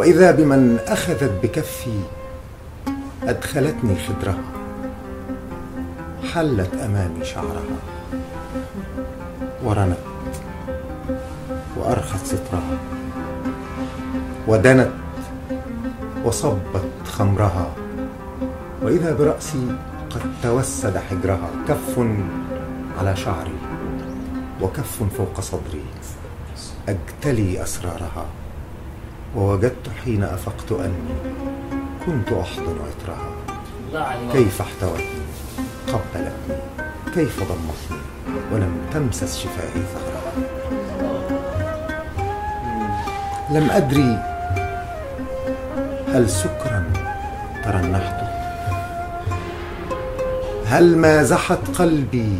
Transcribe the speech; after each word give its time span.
وإذا 0.00 0.30
بمن 0.30 0.78
أخذت 0.86 1.30
بكفي 1.42 2.00
أدخلتني 3.22 3.94
خدرها 3.96 4.42
حلت 6.32 6.74
أمامي 6.74 7.24
شعرها 7.24 7.62
ورنت 9.64 9.96
وأرخت 11.76 12.26
سترها 12.26 12.78
ودنت 14.46 14.90
وصبت 16.24 16.84
خمرها 17.04 17.74
وإذا 18.82 19.14
برأسي 19.14 19.66
قد 20.10 20.20
توسد 20.42 20.98
حجرها 20.98 21.50
كف 21.68 21.98
على 22.98 23.16
شعري 23.16 23.58
وكف 24.62 25.02
فوق 25.16 25.40
صدري 25.40 25.84
أجتلي 26.88 27.62
أسرارها. 27.62 28.39
ووجدت 29.36 29.88
حين 30.04 30.22
أفقت 30.22 30.72
أني 30.72 31.14
كنت 32.06 32.32
احضن 32.32 32.76
عطرها. 32.86 33.30
كيف 34.32 34.60
احتوتني؟ 34.60 35.04
قبلتني. 35.88 36.58
كيف 37.14 37.40
ضمتني؟ 37.40 38.00
ولم 38.52 38.78
تمسس 38.94 39.38
شفاهي 39.38 39.82
ثغرها. 39.94 40.32
لم 43.50 43.70
أدري 43.70 44.22
هل 46.14 46.30
سكرا 46.30 46.84
ترنحت. 47.64 48.20
هل 50.66 50.96
مازحت 50.98 51.58
قلبي 51.78 52.38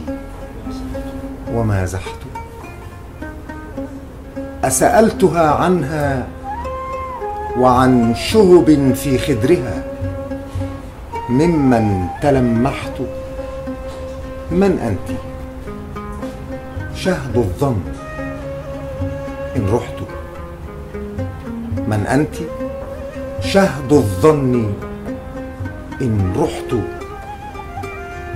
ومازحت 1.53 2.21
أسألتها 4.65 5.51
عنها 5.51 6.27
وعن 7.59 8.15
شهب 8.15 8.95
في 8.95 9.19
خدرها. 9.19 9.85
ممن 11.29 12.07
تلمحت. 12.23 13.01
من 14.51 14.79
أنت؟ 14.79 15.19
شهد 16.95 17.37
الظن. 17.37 17.81
إن 19.57 19.69
رحت. 19.73 19.99
من 21.89 22.07
أنت؟ 22.07 22.35
شهد 23.41 23.93
الظن. 23.93 24.73
إن 26.03 26.33
رحت. 26.39 26.75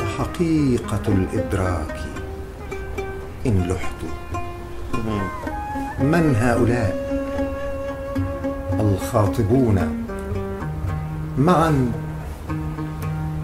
وحقيقة 0.01 1.03
الإدراك. 1.09 1.97
إن 3.47 3.69
لحت. 3.69 4.01
من 6.01 6.37
هؤلاء؟ 6.37 7.04
الخاطبون. 8.81 10.05
معا 11.39 11.93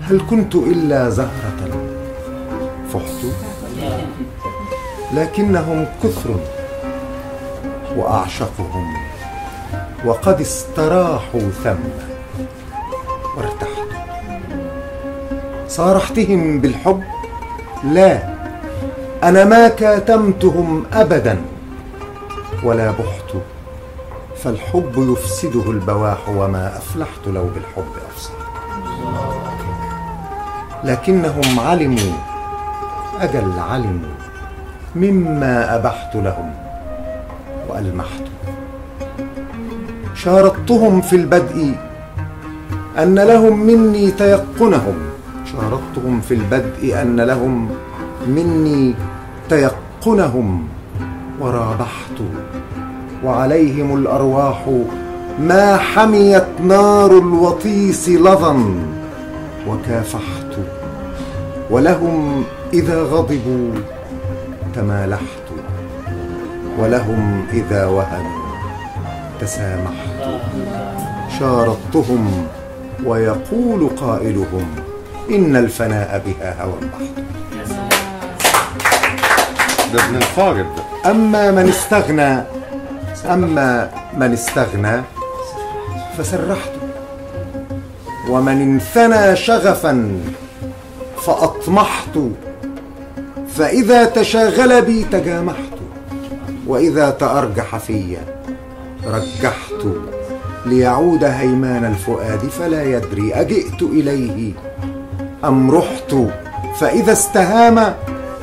هل 0.03 0.21
كنت 0.31 0.55
إلا 0.55 1.11
زهرة؟ 1.11 1.91
فحت. 2.93 3.25
لكنهم 5.15 5.87
كثر 6.03 6.31
وأعشقهم 7.97 8.95
وقد 10.07 10.41
استراحوا 10.41 11.41
ثم 11.65 11.79
وارتحت. 13.37 13.89
صارحتهم 15.69 16.61
بالحب 16.61 17.03
لا 17.85 18.35
أنا 19.23 19.45
ما 19.45 19.69
كاتمتهم 19.69 20.85
ابدا 20.93 21.39
ولا 22.65 22.91
بحت. 22.91 23.35
فالحب 24.45 24.93
يفسده 24.97 25.71
البواح 25.71 26.29
وما 26.29 26.77
أفلحت 26.77 27.27
لو 27.27 27.45
بالحب 27.55 27.93
افصح 28.11 28.33
لكنهم 30.85 31.61
علموا 31.61 32.13
أجل 33.21 33.53
علموا 33.59 34.15
مما 34.97 35.77
أبحت 35.77 36.15
لهم 36.15 36.55
وألمحت. 37.69 38.23
شارطتهم 40.15 41.01
في 41.01 41.17
البدء 41.17 41.75
أن 42.99 43.19
لهم 43.19 43.61
مني 43.61 44.11
تيقنهم. 44.11 44.99
شارطتهم 45.53 46.21
في 46.21 46.35
البدء 46.35 47.03
أن 47.03 47.21
لهم 47.21 47.71
مني 48.27 48.95
تيقنهم. 49.49 50.69
ورابحت 51.41 52.19
وعليهم 53.25 53.97
الأرواح 53.97 54.69
ما 55.39 55.77
حميت 55.77 56.47
نار 56.65 57.11
الوطيس 57.19 58.09
لظا 58.09 58.75
وكافحت 59.69 60.59
ولهم 61.71 62.45
إذا 62.73 63.03
غضبوا 63.03 63.71
تمالحت 64.75 65.23
ولهم 66.79 67.45
إذا 67.53 67.87
وهنوا 67.87 68.41
تسامحت 69.41 70.41
شارطتهم 71.39 72.47
ويقول 73.05 73.89
قائلهم 74.01 74.67
إن 75.31 75.57
الفناء 75.57 76.23
بها 76.27 76.63
هوى 76.65 76.75
بحت 76.81 77.25
ده 79.95 80.05
ابن 80.07 80.17
الفارض 80.17 80.67
ده. 80.77 81.11
أما 81.11 81.51
من 81.51 81.69
استغنى 81.69 82.43
أما 83.27 83.91
من 84.17 84.33
استغنى 84.33 85.03
فسرحت 86.19 86.71
ومن 88.29 88.63
انثنى 88.63 89.37
شغفا 89.37 90.21
فأطمحت 91.27 92.19
فإذا 93.55 94.05
تشاغل 94.05 94.83
بي 94.83 95.05
تجامحت 95.05 95.71
وإذا 96.67 97.11
تأرجح 97.11 97.77
في 97.77 98.17
رجحت 99.07 99.87
ليعود 100.67 101.25
هيمان 101.25 101.85
الفؤاد 101.85 102.39
فلا 102.39 102.85
يدري 102.85 103.35
أجئت 103.35 103.83
إليه 103.83 104.53
أم 105.45 105.71
رحت؟ 105.71 106.15
فإذا 106.81 107.13
استهام 107.13 107.95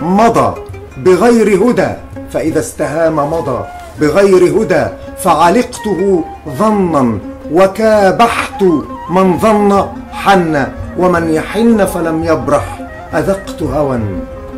مضى 0.02 0.56
بغير 0.98 1.70
هدى 1.70 1.94
فإذا 2.32 2.60
استهام 2.60 3.16
مضى 3.16 3.66
بغير 4.02 4.62
هدى 4.62 4.86
فعلقته 5.18 6.24
ظنا 6.50 7.20
وكابحت 7.52 8.64
من 9.10 9.38
ظن 9.38 9.88
حن 10.12 10.68
ومن 10.98 11.30
يحن 11.30 11.86
فلم 11.86 12.24
يبرح 12.24 12.80
أذقت 13.14 13.64
هوى 13.64 14.00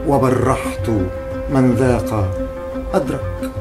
وبرحت 0.07 0.89
من 1.53 1.73
ذاق 1.79 2.27
أدرك 2.93 3.51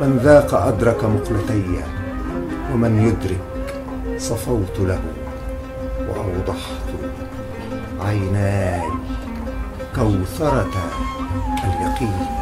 من 0.00 0.18
ذاق 0.22 0.54
أدرك 0.54 1.04
مقلتي 1.04 1.64
ومن 2.74 3.06
يدرك 3.06 3.74
صفوت 4.18 4.78
له 4.80 5.00
وأوضحت 6.08 6.88
عيناي 8.06 8.82
كوثرة 9.96 10.70
اليقين 11.64 12.41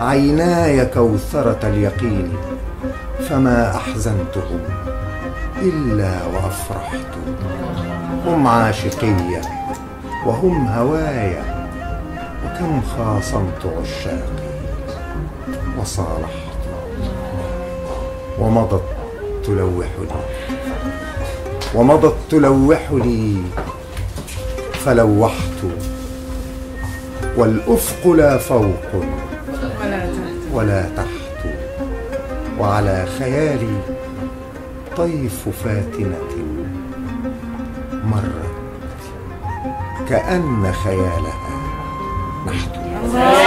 عيناي 0.00 0.86
كوثرة 0.86 1.58
اليقين 1.62 2.32
فما 3.28 3.76
أحزنتهم 3.76 4.60
إلا 5.62 6.26
وأفرحت. 6.26 7.06
هم 8.26 8.46
عاشقية 8.46 9.40
وهم 10.26 10.66
هوايا 10.66 11.68
وكم 12.44 12.82
خاصمت 12.82 13.66
عشاقي 13.82 14.46
وصالحت. 15.80 16.46
ومضت 18.40 18.82
تلوحني 19.44 20.08
ومضت 21.74 22.16
تلوحني 22.30 23.42
فلوحت. 24.72 25.60
والأفق 27.36 28.08
لا 28.12 28.38
فوق. 28.38 29.25
ولا 30.56 30.82
تحت. 30.96 31.54
وعلى 32.58 33.06
خيالي 33.18 33.80
طيف 34.96 35.48
فاتنة 35.64 36.16
مرت. 38.04 38.56
كأن 40.08 40.72
خيالها 40.72 41.56
نحت. 42.46 43.45